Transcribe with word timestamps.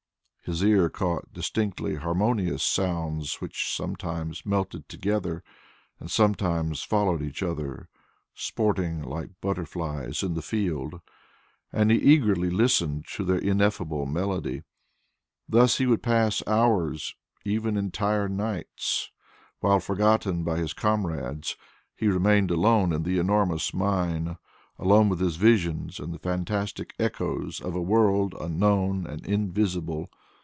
His 0.43 0.63
ear 0.63 0.89
caught 0.89 1.31
distinctly 1.31 1.95
harmonious 1.95 2.63
sounds, 2.63 3.39
which 3.41 3.71
sometimes 3.71 4.43
melted 4.45 4.89
together 4.89 5.43
and 5.99 6.09
sometimes 6.09 6.81
followed 6.83 7.21
each 7.21 7.43
other, 7.43 7.87
sporting 8.33 9.03
like 9.03 9.29
butterflies 9.39 10.23
in 10.23 10.33
the 10.33 10.41
field, 10.41 10.99
and 11.71 11.89
he 11.91 11.97
eagerly 11.97 12.49
listened 12.49 13.05
to 13.13 13.23
their 13.23 13.37
ineffable 13.37 14.05
melody. 14.07 14.63
Thus 15.47 15.77
he 15.77 15.85
would 15.85 16.01
pass 16.03 16.41
hours 16.47 17.15
and 17.45 17.53
even 17.53 17.77
entire 17.77 18.27
nights 18.27 19.11
while, 19.59 19.79
forgotten 19.79 20.43
by 20.43 20.57
his 20.57 20.73
comrades, 20.73 21.55
he 21.95 22.07
remained 22.07 22.49
alone 22.51 22.91
in 22.91 23.03
the 23.03 23.19
enormous 23.19 23.73
mine, 23.75 24.37
alone 24.79 25.07
with 25.07 25.19
his 25.19 25.35
visions 25.37 25.97
and 25.99 26.11
the 26.13 26.19
fantastic 26.19 26.93
echoes 26.99 27.61
of 27.61 27.75
a 27.75 27.81
world 27.81 28.33
unknown 28.41 29.05
and 29.05 29.23
invisible. 29.27 30.09